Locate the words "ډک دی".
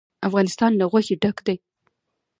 1.21-1.55